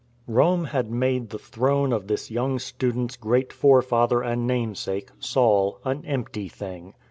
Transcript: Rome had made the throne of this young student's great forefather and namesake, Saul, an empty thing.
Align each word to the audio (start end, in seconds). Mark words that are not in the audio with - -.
Rome 0.25 0.65
had 0.65 0.89
made 0.89 1.29
the 1.29 1.37
throne 1.37 1.93
of 1.93 2.07
this 2.07 2.31
young 2.31 2.57
student's 2.57 3.15
great 3.15 3.53
forefather 3.53 4.23
and 4.23 4.47
namesake, 4.47 5.11
Saul, 5.19 5.79
an 5.85 6.03
empty 6.05 6.47
thing. 6.49 6.95